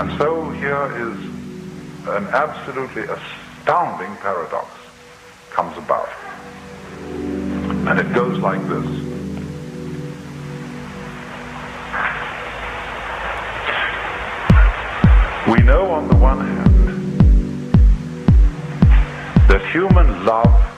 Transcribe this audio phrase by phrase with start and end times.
[0.00, 1.14] And so here is
[2.08, 4.70] an absolutely astounding paradox
[5.50, 6.08] comes about.
[7.86, 8.86] And it goes like this.
[15.46, 17.72] We know on the one hand
[19.50, 20.69] that human love